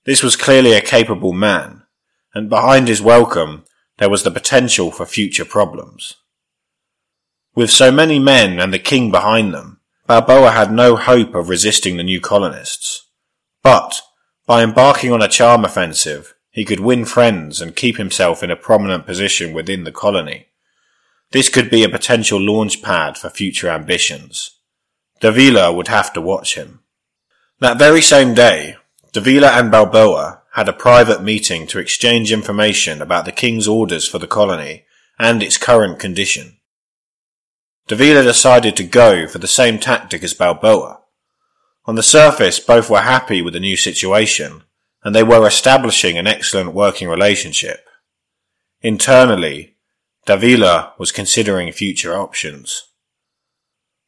This 0.06 0.24
was 0.24 0.38
clearly 0.38 0.74
a 0.74 0.82
capable 0.82 1.34
man, 1.34 1.84
and 2.34 2.50
behind 2.50 2.88
his 2.88 3.02
welcome 3.02 3.66
there 3.98 4.10
was 4.10 4.24
the 4.24 4.32
potential 4.32 4.92
for 4.92 5.06
future 5.06 5.46
problems. 5.46 6.16
With 7.54 7.70
so 7.70 7.92
many 7.92 8.18
men 8.18 8.60
and 8.60 8.74
the 8.74 8.80
king 8.80 9.12
behind 9.12 9.54
them, 9.54 9.82
Balboa 10.08 10.52
had 10.52 10.72
no 10.72 10.96
hope 10.96 11.36
of 11.36 11.50
resisting 11.50 11.98
the 11.98 12.04
new 12.04 12.20
colonists. 12.20 13.10
But, 13.62 14.02
by 14.46 14.64
embarking 14.64 15.12
on 15.12 15.22
a 15.22 15.28
charm 15.28 15.64
offensive, 15.64 16.34
he 16.50 16.66
could 16.66 16.80
win 16.80 17.06
friends 17.06 17.62
and 17.62 17.76
keep 17.76 17.98
himself 17.98 18.42
in 18.42 18.52
a 18.52 18.56
prominent 18.56 19.06
position 19.06 19.54
within 19.54 19.84
the 19.84 19.92
colony. 19.92 20.48
This 21.34 21.50
could 21.50 21.72
be 21.72 21.84
a 21.84 21.90
potential 21.90 22.40
launch 22.40 22.84
pad 22.84 23.18
for 23.18 23.28
future 23.28 23.68
ambitions. 23.68 24.60
Davila 25.20 25.74
would 25.74 25.88
have 25.88 26.14
to 26.14 26.22
watch 26.22 26.54
him. 26.54 26.82
That 27.60 27.80
very 27.80 28.04
same 28.04 28.36
day, 28.36 28.76
Davila 29.14 29.48
and 29.48 29.72
Balboa 29.72 30.44
had 30.54 30.70
a 30.70 30.74
private 30.74 31.24
meeting 31.24 31.66
to 31.68 31.80
exchange 31.80 32.32
information 32.32 33.02
about 33.02 33.26
the 33.26 33.32
king's 33.32 33.68
orders 33.68 34.08
for 34.08 34.20
the 34.20 34.28
colony 34.28 34.86
and 35.18 35.42
its 35.42 35.58
current 35.58 35.98
condition. 35.98 36.58
Davila 37.88 38.22
decided 38.22 38.78
to 38.78 38.84
go 38.84 39.28
for 39.28 39.40
the 39.40 39.48
same 39.48 39.80
tactic 39.80 40.24
as 40.24 40.36
Balboa. 40.36 41.00
On 41.86 41.96
the 41.96 42.04
surface, 42.04 42.60
both 42.60 42.92
were 42.92 43.02
happy 43.02 43.42
with 43.42 43.54
the 43.54 43.60
new 43.60 43.76
situation, 43.76 44.64
and 45.04 45.16
they 45.16 45.24
were 45.24 45.48
establishing 45.48 46.16
an 46.16 46.28
excellent 46.28 46.74
working 46.74 47.10
relationship. 47.10 47.88
Internally, 48.82 49.73
Davila 50.26 50.94
was 50.98 51.12
considering 51.12 51.72
future 51.72 52.16
options. 52.16 52.90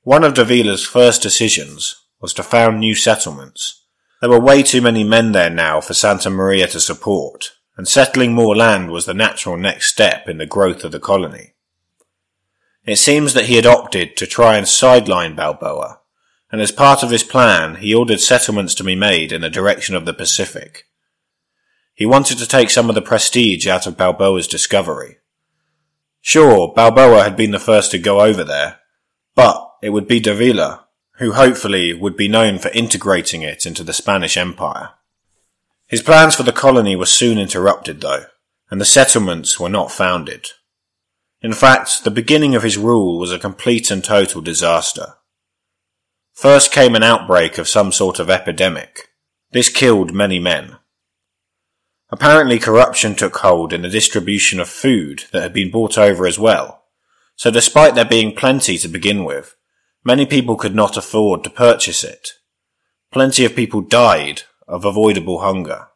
One 0.02 0.24
of 0.24 0.34
Davila's 0.34 0.86
first 0.86 1.22
decisions 1.22 1.96
was 2.22 2.34
to 2.36 2.44
found 2.44 2.80
new 2.80 2.96
settlements, 2.96 3.86
there 4.22 4.30
were 4.30 4.40
way 4.40 4.64
too 4.64 4.82
many 4.82 5.04
men 5.04 5.34
there 5.34 5.50
now 5.50 5.82
for 5.82 5.94
Santa 5.94 6.30
Maria 6.30 6.68
to 6.70 6.80
support, 6.80 7.52
and 7.78 7.88
settling 7.88 8.34
more 8.34 8.56
land 8.56 8.90
was 8.90 9.06
the 9.06 9.14
natural 9.14 9.58
next 9.58 9.92
step 9.92 10.28
in 10.30 10.40
the 10.40 10.46
growth 10.46 10.84
of 10.84 10.92
the 10.92 11.00
colony. 11.00 11.54
It 12.86 12.96
seems 12.96 13.34
that 13.34 13.46
he 13.46 13.56
had 13.56 13.66
opted 13.66 14.16
to 14.18 14.26
try 14.26 14.58
and 14.58 14.68
sideline 14.68 15.36
Balboa, 15.36 16.00
and 16.52 16.62
as 16.62 16.72
part 16.72 17.04
of 17.04 17.12
his 17.12 17.24
plan, 17.24 17.76
he 17.76 17.94
ordered 17.94 18.20
settlements 18.22 18.74
to 18.76 18.84
be 18.84 18.96
made 18.96 19.32
in 19.32 19.42
the 19.42 19.50
direction 19.50 19.96
of 19.96 20.06
the 20.06 20.14
Pacific. 20.14 20.86
He 21.94 22.06
wanted 22.06 22.38
to 22.38 22.48
take 22.48 22.70
some 22.70 22.90
of 22.90 22.96
the 22.96 23.02
prestige 23.02 23.68
out 23.68 23.86
of 23.86 23.96
Balboa's 23.98 24.48
discovery. 24.48 25.18
Sure, 26.28 26.74
Balboa 26.74 27.22
had 27.22 27.38
been 27.38 27.52
the 27.52 27.60
first 27.60 27.92
to 27.92 28.00
go 28.00 28.22
over 28.22 28.44
there, 28.44 28.80
but 29.36 29.70
it 29.84 29.92
would 29.92 30.08
be 30.08 30.20
Davila 30.20 30.86
who 31.18 31.34
hopefully 31.34 31.94
would 31.94 32.18
be 32.18 32.28
known 32.28 32.58
for 32.58 32.70
integrating 32.70 33.44
it 33.44 33.68
into 33.68 33.84
the 33.84 33.94
Spanish 33.94 34.36
Empire. 34.36 34.90
His 35.86 36.02
plans 36.02 36.36
for 36.36 36.42
the 36.42 36.52
colony 36.52 36.96
were 36.96 37.06
soon 37.06 37.38
interrupted 37.38 38.02
though, 38.02 38.26
and 38.72 38.82
the 38.82 38.86
settlements 38.86 39.60
were 39.60 39.70
not 39.70 39.92
founded. 39.92 40.48
In 41.44 41.54
fact, 41.54 42.04
the 42.04 42.10
beginning 42.10 42.56
of 42.56 42.64
his 42.64 42.76
rule 42.76 43.20
was 43.20 43.32
a 43.32 43.38
complete 43.38 43.92
and 43.92 44.04
total 44.04 44.42
disaster. 44.42 45.14
First 46.34 46.72
came 46.72 46.96
an 46.96 47.04
outbreak 47.04 47.60
of 47.60 47.68
some 47.68 47.92
sort 47.92 48.18
of 48.18 48.32
epidemic. 48.32 49.10
This 49.52 49.70
killed 49.70 50.12
many 50.12 50.40
men. 50.40 50.78
Apparently 52.10 52.60
corruption 52.60 53.16
took 53.16 53.38
hold 53.38 53.74
in 53.74 53.82
the 53.82 53.90
distribution 53.90 54.60
of 54.60 54.70
food 54.70 55.26
that 55.32 55.44
had 55.44 55.54
been 55.54 55.72
brought 55.72 55.98
over 55.98 56.28
as 56.28 56.40
well. 56.40 56.84
So 57.36 57.52
despite 57.52 57.96
there 57.96 58.06
being 58.06 58.36
plenty 58.36 58.78
to 58.78 58.88
begin 58.88 59.24
with, 59.26 59.56
Many 60.08 60.28
people 60.28 60.56
could 60.56 60.76
not 60.76 60.98
afford 60.98 61.44
to 61.44 61.50
purchase 61.50 62.04
it. 62.04 62.30
Plenty 63.12 63.44
of 63.44 63.56
people 63.56 63.82
died 63.82 64.44
of 64.68 64.86
avoidable 64.86 65.42
hunger. 65.42 65.88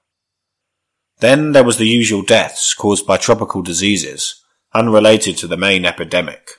Then 1.20 1.52
there 1.52 1.64
was 1.64 1.78
the 1.78 1.88
usual 1.88 2.24
deaths 2.24 2.74
caused 2.74 3.06
by 3.06 3.18
tropical 3.18 3.62
diseases, 3.62 4.44
unrelated 4.74 5.38
to 5.38 5.48
the 5.48 5.58
main 5.58 5.86
epidemic. 5.86 6.50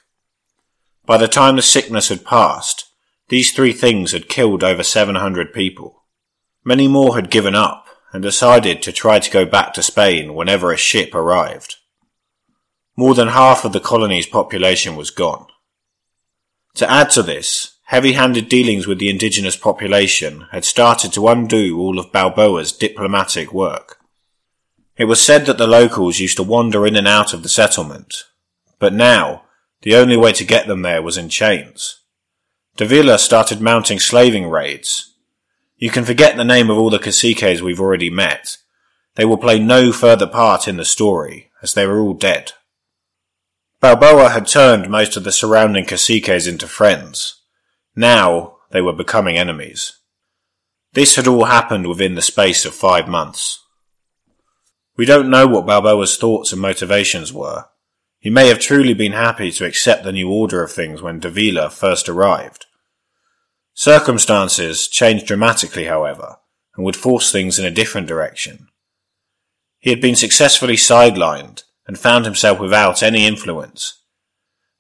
By 1.07 1.17
the 1.17 1.27
time 1.27 1.57
the 1.57 1.63
sickness 1.63 2.09
had 2.09 2.25
passed, 2.25 2.85
these 3.31 3.51
three 3.51 3.73
things 3.73 4.13
had 4.13 4.29
killed 4.29 4.63
over 4.63 4.85
700 4.85 5.53
people. 5.53 6.05
Many 6.65 6.87
more 6.87 7.17
had 7.17 7.33
given 7.33 7.57
up 7.57 7.87
and 8.13 8.23
decided 8.23 8.83
to 8.83 8.93
try 8.93 9.19
to 9.19 9.31
go 9.31 9.45
back 9.45 9.73
to 9.75 9.83
Spain 9.83 10.35
whenever 10.35 10.73
a 10.73 10.77
ship 10.77 11.15
arrived. 11.15 11.77
More 12.97 13.15
than 13.15 13.29
half 13.29 13.65
of 13.65 13.73
the 13.73 13.81
colony's 13.81 14.27
population 14.27 14.97
was 14.97 15.11
gone. 15.11 15.47
To 16.75 16.91
add 16.91 17.11
to 17.11 17.23
this, 17.23 17.79
heavy-handed 17.85 18.49
dealings 18.49 18.87
with 18.87 18.99
the 18.99 19.11
indigenous 19.11 19.57
population 19.57 20.47
had 20.53 20.65
started 20.65 21.13
to 21.13 21.29
undo 21.29 21.79
all 21.79 21.99
of 21.99 22.13
Balboa's 22.13 22.73
diplomatic 22.73 23.53
work. 23.53 23.99
It 24.97 25.07
was 25.07 25.21
said 25.21 25.47
that 25.47 25.57
the 25.57 25.67
locals 25.67 26.19
used 26.19 26.37
to 26.37 26.43
wander 26.43 26.87
in 26.87 26.95
and 26.95 27.09
out 27.09 27.33
of 27.33 27.43
the 27.43 27.49
settlement, 27.49 28.25
but 28.79 28.93
now 28.93 29.45
the 29.83 29.95
only 29.95 30.17
way 30.17 30.33
to 30.33 30.45
get 30.45 30.67
them 30.67 30.83
there 30.83 31.01
was 31.01 31.17
in 31.17 31.29
chains. 31.29 32.01
Davila 32.77 33.19
started 33.19 33.61
mounting 33.61 33.99
slaving 33.99 34.49
raids. 34.49 35.10
You 35.81 35.89
can 35.89 36.05
forget 36.05 36.37
the 36.37 36.45
name 36.45 36.69
of 36.69 36.77
all 36.77 36.91
the 36.91 36.99
caciques 36.99 37.63
we've 37.63 37.81
already 37.81 38.11
met. 38.11 38.59
They 39.15 39.25
will 39.25 39.39
play 39.39 39.59
no 39.59 39.93
further 39.93 40.27
part 40.27 40.69
in 40.69 40.77
the 40.77 40.85
story, 40.85 41.51
as 41.63 41.73
they 41.73 41.87
were 41.87 42.01
all 42.01 42.13
dead. 42.13 42.53
Balboa 43.81 44.29
had 44.29 44.47
turned 44.47 44.91
most 44.91 45.17
of 45.17 45.25
the 45.25 45.33
surrounding 45.33 45.87
caciques 45.87 46.47
into 46.47 46.69
friends. 46.69 47.41
Now 47.97 48.59
they 48.71 48.83
were 48.83 48.93
becoming 48.93 49.39
enemies. 49.39 49.95
This 50.93 51.17
had 51.17 51.27
all 51.27 51.47
happened 51.47 51.87
within 51.87 52.15
the 52.15 52.21
space 52.21 52.67
of 52.67 52.75
five 52.75 53.09
months. 53.09 53.65
We 54.99 55.07
don't 55.07 55.31
know 55.31 55.47
what 55.47 55.67
Balboa's 55.67 56.19
thoughts 56.19 56.53
and 56.53 56.61
motivations 56.61 57.33
were. 57.33 57.65
He 58.19 58.29
may 58.29 58.49
have 58.49 58.59
truly 58.59 58.93
been 58.93 59.13
happy 59.13 59.51
to 59.53 59.65
accept 59.65 60.05
the 60.05 60.13
new 60.13 60.31
order 60.31 60.63
of 60.63 60.71
things 60.71 61.01
when 61.01 61.21
Davila 61.21 61.71
first 61.71 62.07
arrived. 62.07 62.67
Circumstances 63.81 64.89
changed 64.89 65.25
dramatically, 65.25 65.87
however, 65.87 66.37
and 66.77 66.85
would 66.85 66.97
force 66.97 67.33
things 67.33 67.59
in 67.59 67.65
a 67.65 67.71
different 67.71 68.07
direction. 68.07 68.69
He 69.79 69.89
had 69.89 70.03
been 70.03 70.17
successfully 70.17 70.77
sidelined 70.77 71.63
and 71.87 71.99
found 71.99 72.27
himself 72.27 72.61
without 72.61 73.03
any 73.03 73.27
influence. 73.27 74.03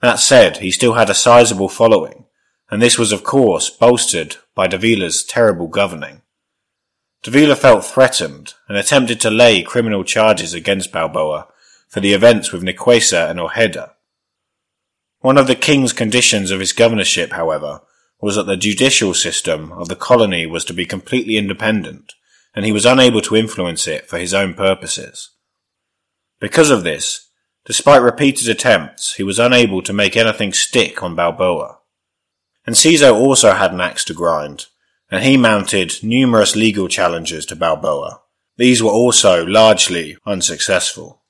That 0.02 0.16
said, 0.16 0.58
he 0.58 0.70
still 0.70 0.92
had 0.92 1.08
a 1.08 1.14
sizable 1.14 1.70
following, 1.70 2.26
and 2.70 2.82
this 2.82 2.98
was 2.98 3.10
of 3.10 3.24
course 3.24 3.70
bolstered 3.70 4.36
by 4.54 4.66
Davila's 4.66 5.24
terrible 5.24 5.68
governing. 5.68 6.20
Davila 7.22 7.56
felt 7.56 7.86
threatened 7.86 8.52
and 8.68 8.76
attempted 8.76 9.18
to 9.22 9.30
lay 9.30 9.62
criminal 9.62 10.04
charges 10.04 10.52
against 10.52 10.92
Balboa 10.92 11.48
for 11.88 12.00
the 12.00 12.12
events 12.12 12.52
with 12.52 12.62
Nicuesa 12.62 13.30
and 13.30 13.40
Ojeda. 13.40 13.94
One 15.20 15.38
of 15.38 15.46
the 15.46 15.56
king's 15.56 15.94
conditions 15.94 16.50
of 16.50 16.60
his 16.60 16.74
governorship, 16.74 17.32
however, 17.32 17.80
was 18.20 18.36
that 18.36 18.46
the 18.46 18.56
judicial 18.56 19.14
system 19.14 19.72
of 19.72 19.88
the 19.88 19.96
colony 19.96 20.46
was 20.46 20.64
to 20.66 20.74
be 20.74 20.84
completely 20.84 21.36
independent, 21.36 22.12
and 22.54 22.64
he 22.64 22.72
was 22.72 22.84
unable 22.84 23.20
to 23.22 23.36
influence 23.36 23.86
it 23.86 24.06
for 24.08 24.18
his 24.18 24.34
own 24.34 24.54
purposes. 24.54 25.30
Because 26.40 26.70
of 26.70 26.84
this, 26.84 27.30
despite 27.64 28.02
repeated 28.02 28.48
attempts, 28.48 29.14
he 29.14 29.22
was 29.22 29.38
unable 29.38 29.82
to 29.82 29.92
make 29.92 30.16
anything 30.16 30.52
stick 30.52 31.02
on 31.02 31.14
Balboa. 31.14 31.78
Enciso 32.68 33.14
also 33.14 33.52
had 33.52 33.72
an 33.72 33.80
axe 33.80 34.04
to 34.04 34.14
grind, 34.14 34.66
and 35.10 35.24
he 35.24 35.36
mounted 35.36 35.94
numerous 36.02 36.54
legal 36.54 36.88
challenges 36.88 37.46
to 37.46 37.56
Balboa. 37.56 38.20
These 38.56 38.82
were 38.82 38.90
also 38.90 39.46
largely 39.46 40.16
unsuccessful. 40.26 41.22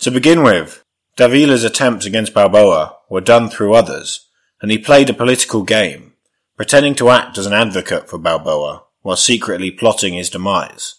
To 0.00 0.10
begin 0.10 0.42
with, 0.42 0.82
Davila's 1.16 1.62
attempts 1.62 2.06
against 2.06 2.34
Balboa 2.34 2.96
were 3.08 3.20
done 3.20 3.48
through 3.48 3.74
others, 3.74 4.28
and 4.62 4.70
he 4.70 4.78
played 4.78 5.10
a 5.10 5.14
political 5.14 5.64
game, 5.64 6.14
pretending 6.56 6.94
to 6.94 7.10
act 7.10 7.36
as 7.36 7.46
an 7.46 7.52
advocate 7.52 8.08
for 8.08 8.16
Balboa 8.16 8.84
while 9.02 9.16
secretly 9.16 9.70
plotting 9.70 10.14
his 10.14 10.30
demise. 10.30 10.94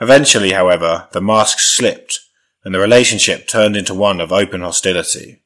Eventually, 0.00 0.50
however, 0.50 1.08
the 1.12 1.20
mask 1.20 1.60
slipped, 1.60 2.20
and 2.64 2.74
the 2.74 2.80
relationship 2.80 3.46
turned 3.46 3.76
into 3.76 3.94
one 3.94 4.20
of 4.20 4.32
open 4.32 4.60
hostility. 4.60 5.42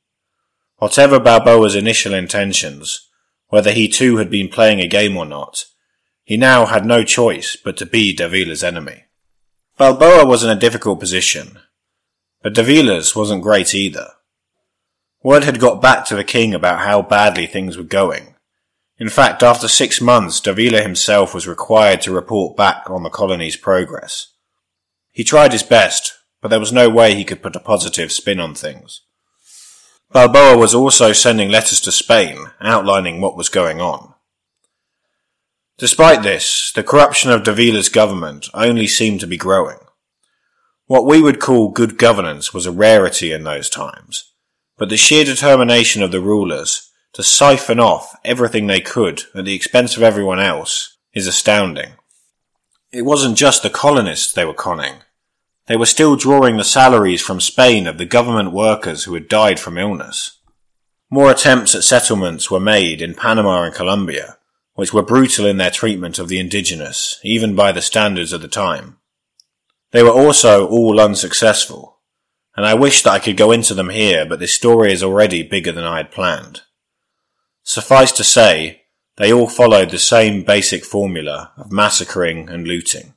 Whatever 0.78 1.20
Balboa's 1.20 1.74
initial 1.74 2.14
intentions, 2.14 3.08
whether 3.48 3.70
he 3.70 3.86
too 3.86 4.16
had 4.16 4.30
been 4.30 4.48
playing 4.48 4.80
a 4.80 4.88
game 4.88 5.16
or 5.16 5.26
not, 5.26 5.66
he 6.24 6.36
now 6.36 6.66
had 6.66 6.86
no 6.86 7.04
choice 7.04 7.56
but 7.62 7.76
to 7.76 7.86
be 7.86 8.14
Davila's 8.14 8.64
enemy. 8.64 9.04
Balboa 9.76 10.26
was 10.26 10.42
in 10.42 10.50
a 10.50 10.58
difficult 10.58 11.00
position, 11.00 11.58
but 12.42 12.54
Davila's 12.54 13.14
wasn't 13.14 13.42
great 13.42 13.74
either. 13.74 14.08
Word 15.22 15.44
had 15.44 15.60
got 15.60 15.80
back 15.80 16.04
to 16.06 16.16
the 16.16 16.24
king 16.24 16.52
about 16.54 16.80
how 16.80 17.02
badly 17.02 17.46
things 17.46 17.76
were 17.76 17.84
going. 17.84 18.34
In 18.98 19.08
fact, 19.08 19.42
after 19.42 19.68
six 19.68 20.00
months, 20.00 20.40
Davila 20.40 20.82
himself 20.82 21.34
was 21.34 21.46
required 21.46 22.00
to 22.02 22.12
report 22.12 22.56
back 22.56 22.88
on 22.90 23.02
the 23.02 23.10
colony's 23.10 23.56
progress. 23.56 24.28
He 25.12 25.24
tried 25.24 25.52
his 25.52 25.62
best, 25.62 26.14
but 26.40 26.48
there 26.48 26.60
was 26.60 26.72
no 26.72 26.88
way 26.88 27.14
he 27.14 27.24
could 27.24 27.42
put 27.42 27.56
a 27.56 27.60
positive 27.60 28.10
spin 28.10 28.40
on 28.40 28.54
things. 28.54 29.02
Balboa 30.12 30.58
was 30.58 30.74
also 30.74 31.12
sending 31.12 31.50
letters 31.50 31.80
to 31.82 31.92
Spain 31.92 32.50
outlining 32.60 33.20
what 33.20 33.36
was 33.36 33.48
going 33.48 33.80
on. 33.80 34.14
Despite 35.78 36.22
this, 36.22 36.70
the 36.74 36.82
corruption 36.82 37.30
of 37.30 37.44
Davila's 37.44 37.88
government 37.88 38.48
only 38.54 38.86
seemed 38.86 39.20
to 39.20 39.26
be 39.26 39.36
growing. 39.36 39.78
What 40.86 41.06
we 41.06 41.22
would 41.22 41.40
call 41.40 41.70
good 41.70 41.96
governance 41.96 42.52
was 42.52 42.66
a 42.66 42.72
rarity 42.72 43.32
in 43.32 43.44
those 43.44 43.70
times, 43.70 44.31
but 44.82 44.88
the 44.88 44.96
sheer 44.96 45.22
determination 45.24 46.02
of 46.02 46.10
the 46.10 46.20
rulers 46.20 46.90
to 47.12 47.22
siphon 47.22 47.78
off 47.78 48.16
everything 48.24 48.66
they 48.66 48.80
could 48.80 49.22
at 49.32 49.44
the 49.44 49.54
expense 49.54 49.96
of 49.96 50.02
everyone 50.02 50.40
else 50.40 50.96
is 51.14 51.28
astounding. 51.28 51.92
It 52.90 53.02
wasn't 53.02 53.38
just 53.38 53.62
the 53.62 53.70
colonists 53.70 54.32
they 54.32 54.44
were 54.44 54.52
conning. 54.52 54.94
They 55.68 55.76
were 55.76 55.86
still 55.86 56.16
drawing 56.16 56.56
the 56.56 56.64
salaries 56.64 57.22
from 57.22 57.40
Spain 57.40 57.86
of 57.86 57.96
the 57.96 58.04
government 58.04 58.50
workers 58.50 59.04
who 59.04 59.14
had 59.14 59.28
died 59.28 59.60
from 59.60 59.78
illness. 59.78 60.40
More 61.08 61.30
attempts 61.30 61.76
at 61.76 61.84
settlements 61.84 62.50
were 62.50 62.58
made 62.58 63.00
in 63.00 63.14
Panama 63.14 63.62
and 63.62 63.72
Colombia, 63.72 64.36
which 64.74 64.92
were 64.92 65.04
brutal 65.04 65.46
in 65.46 65.58
their 65.58 65.70
treatment 65.70 66.18
of 66.18 66.26
the 66.26 66.40
indigenous, 66.40 67.20
even 67.22 67.54
by 67.54 67.70
the 67.70 67.82
standards 67.82 68.32
of 68.32 68.42
the 68.42 68.48
time. 68.48 68.98
They 69.92 70.02
were 70.02 70.10
also 70.10 70.66
all 70.66 70.98
unsuccessful, 70.98 71.91
and 72.56 72.66
I 72.66 72.74
wish 72.74 73.02
that 73.02 73.12
I 73.12 73.18
could 73.18 73.36
go 73.36 73.52
into 73.52 73.74
them 73.74 73.90
here, 73.90 74.26
but 74.26 74.38
this 74.38 74.54
story 74.54 74.92
is 74.92 75.02
already 75.02 75.42
bigger 75.42 75.72
than 75.72 75.84
I 75.84 75.98
had 75.98 76.10
planned. 76.10 76.62
Suffice 77.62 78.12
to 78.12 78.24
say, 78.24 78.82
they 79.16 79.32
all 79.32 79.48
followed 79.48 79.90
the 79.90 79.98
same 79.98 80.42
basic 80.42 80.84
formula 80.84 81.52
of 81.56 81.72
massacring 81.72 82.48
and 82.48 82.66
looting. 82.66 83.14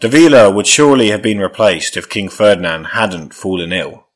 Davila 0.00 0.50
would 0.50 0.66
surely 0.66 1.10
have 1.10 1.20
been 1.20 1.38
replaced 1.38 1.96
if 1.96 2.08
King 2.08 2.28
Ferdinand 2.30 2.84
hadn't 2.84 3.34
fallen 3.34 3.72
ill. 3.72 4.06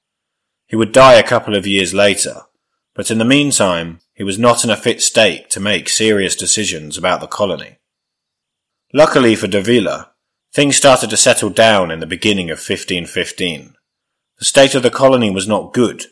He 0.66 0.76
would 0.76 0.92
die 0.92 1.14
a 1.14 1.22
couple 1.22 1.54
of 1.54 1.66
years 1.66 1.92
later, 1.92 2.42
but 2.94 3.10
in 3.10 3.18
the 3.18 3.24
meantime, 3.24 4.00
he 4.14 4.24
was 4.24 4.38
not 4.38 4.64
in 4.64 4.70
a 4.70 4.76
fit 4.76 5.02
state 5.02 5.50
to 5.50 5.60
make 5.60 5.88
serious 5.88 6.34
decisions 6.34 6.96
about 6.96 7.20
the 7.20 7.26
colony. 7.26 7.78
Luckily 8.94 9.34
for 9.34 9.46
Davila, 9.46 10.12
things 10.54 10.76
started 10.76 11.10
to 11.10 11.16
settle 11.16 11.50
down 11.50 11.90
in 11.90 11.98
the 11.98 12.06
beginning 12.06 12.48
of 12.48 12.58
1515. 12.58 13.74
The 14.38 14.44
state 14.44 14.76
of 14.76 14.84
the 14.84 14.90
colony 14.90 15.28
was 15.28 15.48
not 15.48 15.72
good, 15.72 16.04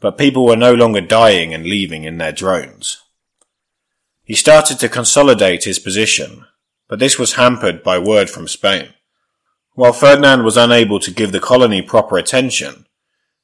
but 0.00 0.16
people 0.16 0.46
were 0.46 0.56
no 0.56 0.72
longer 0.72 1.02
dying 1.02 1.52
and 1.52 1.64
leaving 1.64 2.04
in 2.04 2.16
their 2.16 2.32
drones. 2.32 3.02
He 4.24 4.34
started 4.34 4.78
to 4.78 4.88
consolidate 4.88 5.64
his 5.64 5.78
position, 5.78 6.46
but 6.88 6.98
this 6.98 7.18
was 7.18 7.34
hampered 7.34 7.82
by 7.82 7.98
word 7.98 8.30
from 8.30 8.48
Spain. 8.48 8.94
While 9.74 9.92
Ferdinand 9.92 10.44
was 10.44 10.56
unable 10.56 10.98
to 11.00 11.10
give 11.10 11.32
the 11.32 11.40
colony 11.40 11.82
proper 11.82 12.16
attention, 12.16 12.86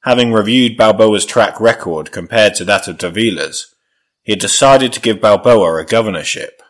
having 0.05 0.33
reviewed 0.33 0.79
Balboa's 0.79 1.27
track 1.27 1.61
record 1.61 2.13
compared 2.13 2.55
to 2.55 2.65
that 2.65 2.89
of 2.89 2.97
Davila's, 2.97 3.75
he 4.23 4.33
had 4.33 4.41
decided 4.41 4.95
to 4.95 5.01
give 5.01 5.21
Balboa 5.21 5.77
a 5.77 5.85
governorship. 5.85 6.63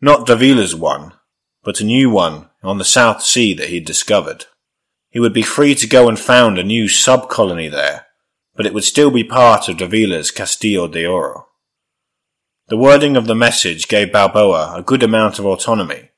Not 0.00 0.26
Davila's 0.26 0.74
one, 0.74 1.14
but 1.66 1.80
a 1.80 1.84
new 1.84 2.08
one 2.08 2.48
on 2.62 2.78
the 2.78 2.84
South 2.84 3.20
Sea 3.20 3.52
that 3.52 3.68
he 3.68 3.74
had 3.74 3.84
discovered. 3.84 4.44
He 5.10 5.18
would 5.18 5.32
be 5.34 5.42
free 5.42 5.74
to 5.74 5.88
go 5.88 6.08
and 6.08 6.16
found 6.16 6.58
a 6.58 6.62
new 6.62 6.86
sub-colony 6.86 7.68
there, 7.68 8.06
but 8.54 8.66
it 8.66 8.72
would 8.72 8.84
still 8.84 9.10
be 9.10 9.24
part 9.24 9.68
of 9.68 9.76
Davila's 9.76 10.30
Castilla 10.30 10.88
de 10.88 11.04
Oro. 11.04 11.48
The 12.68 12.76
wording 12.76 13.16
of 13.16 13.26
the 13.26 13.34
message 13.34 13.88
gave 13.88 14.12
Balboa 14.12 14.74
a 14.76 14.82
good 14.82 15.02
amount 15.02 15.40
of 15.40 15.46
autonomy, 15.46 16.10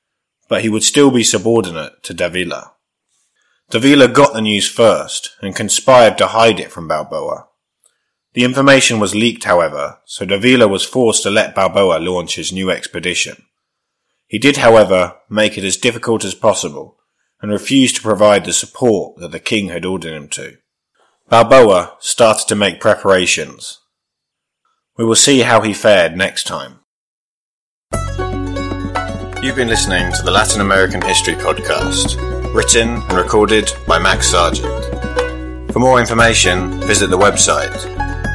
but 0.50 0.60
he 0.60 0.68
would 0.68 0.82
still 0.82 1.10
be 1.10 1.24
subordinate 1.24 2.02
to 2.02 2.12
Davila. 2.12 2.74
Davila 3.70 4.08
got 4.08 4.34
the 4.34 4.42
news 4.42 4.68
first 4.68 5.34
and 5.40 5.56
conspired 5.56 6.18
to 6.18 6.26
hide 6.26 6.60
it 6.60 6.70
from 6.70 6.88
Balboa. 6.88 7.46
The 8.34 8.44
information 8.44 9.00
was 9.00 9.14
leaked, 9.14 9.44
however, 9.44 10.00
so 10.04 10.26
Davila 10.26 10.68
was 10.68 10.84
forced 10.84 11.22
to 11.22 11.30
let 11.30 11.54
Balboa 11.54 12.00
launch 12.00 12.36
his 12.36 12.52
new 12.52 12.70
expedition. 12.70 13.44
He 14.28 14.38
did, 14.38 14.58
however, 14.58 15.16
make 15.28 15.58
it 15.58 15.64
as 15.64 15.78
difficult 15.78 16.24
as 16.24 16.34
possible 16.34 16.98
and 17.40 17.50
refused 17.50 17.96
to 17.96 18.02
provide 18.02 18.44
the 18.44 18.52
support 18.52 19.18
that 19.20 19.32
the 19.32 19.40
king 19.40 19.68
had 19.68 19.86
ordered 19.86 20.12
him 20.12 20.28
to. 20.28 20.58
Balboa 21.28 21.96
started 21.98 22.46
to 22.48 22.54
make 22.54 22.80
preparations. 22.80 23.80
We 24.96 25.04
will 25.04 25.14
see 25.14 25.40
how 25.40 25.60
he 25.62 25.72
fared 25.72 26.16
next 26.16 26.46
time. 26.46 26.80
You've 29.42 29.56
been 29.56 29.68
listening 29.68 30.12
to 30.12 30.22
the 30.22 30.32
Latin 30.32 30.60
American 30.60 31.00
History 31.00 31.34
Podcast, 31.34 32.16
written 32.54 33.02
and 33.02 33.12
recorded 33.12 33.70
by 33.86 33.98
Max 33.98 34.32
Serjeant. 34.32 35.72
For 35.72 35.78
more 35.78 36.00
information, 36.00 36.80
visit 36.80 37.08
the 37.08 37.18
website 37.18 37.72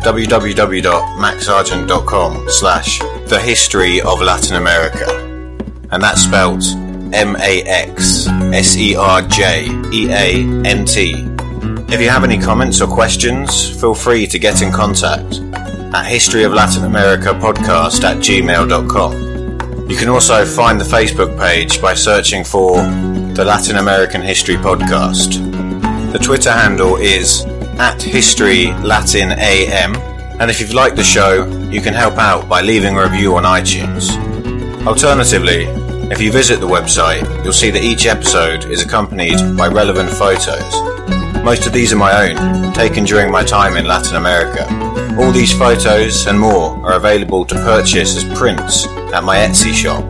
www.maxserjeant.com 0.03 2.49
slash 2.49 2.99
the 2.99 3.39
history 3.39 4.01
of 4.01 4.21
Latin 4.21 4.55
America. 4.55 5.32
And 5.93 6.01
that's 6.01 6.23
spelt 6.23 6.65
M 7.13 7.35
A 7.35 7.61
X 7.61 8.27
S 8.27 8.75
E 8.75 8.95
R 8.95 9.21
J 9.21 9.67
E 9.93 10.09
A 10.09 10.41
N 10.65 10.85
T. 10.85 11.13
If 11.93 12.01
you 12.01 12.09
have 12.09 12.23
any 12.23 12.39
comments 12.39 12.81
or 12.81 12.87
questions, 12.87 13.79
feel 13.79 13.93
free 13.93 14.25
to 14.25 14.39
get 14.39 14.63
in 14.63 14.71
contact 14.71 15.39
at 15.93 16.07
History 16.07 16.43
of 16.43 16.51
Latin 16.51 16.85
America 16.85 17.29
podcast 17.29 18.03
at 18.03 18.17
gmail.com. 18.17 19.89
You 19.89 19.95
can 19.95 20.09
also 20.09 20.43
find 20.43 20.81
the 20.81 20.85
Facebook 20.85 21.37
page 21.37 21.79
by 21.79 21.93
searching 21.93 22.43
for 22.43 22.77
the 23.35 23.45
Latin 23.45 23.75
American 23.75 24.23
History 24.23 24.55
Podcast. 24.55 25.31
The 26.11 26.17
Twitter 26.17 26.51
handle 26.51 26.95
is 26.95 27.45
at 27.77 28.01
History 28.01 28.71
Latin 28.81 29.31
AM, 29.33 29.95
and 30.39 30.49
if 30.49 30.59
you've 30.59 30.73
liked 30.73 30.95
the 30.95 31.03
show, 31.03 31.45
you 31.69 31.81
can 31.81 31.93
help 31.93 32.17
out 32.17 32.49
by 32.49 32.61
leaving 32.61 32.97
a 32.97 33.03
review 33.03 33.35
on 33.35 33.43
iTunes. 33.43 34.32
Alternatively, 34.85 35.65
if 36.11 36.19
you 36.21 36.29
visit 36.31 36.59
the 36.59 36.67
website, 36.67 37.23
you'll 37.43 37.53
see 37.53 37.71
that 37.71 37.83
each 37.83 38.05
episode 38.05 38.65
is 38.65 38.83
accompanied 38.83 39.37
by 39.57 39.67
relevant 39.67 40.09
photos. 40.09 40.73
Most 41.43 41.65
of 41.65 41.71
these 41.71 41.93
are 41.93 41.97
my 41.97 42.29
own, 42.29 42.73
taken 42.73 43.05
during 43.05 43.31
my 43.31 43.43
time 43.43 43.77
in 43.77 43.85
Latin 43.85 44.17
America. 44.17 44.67
All 45.17 45.31
these 45.31 45.57
photos 45.57 46.27
and 46.27 46.37
more 46.39 46.75
are 46.85 46.97
available 46.97 47.45
to 47.45 47.55
purchase 47.55 48.17
as 48.17 48.25
prints 48.37 48.85
at 49.13 49.23
my 49.23 49.37
Etsy 49.37 49.73
shop. 49.73 50.03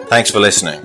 Thanks 0.07 0.31
for 0.31 0.39
listening. 0.39 0.84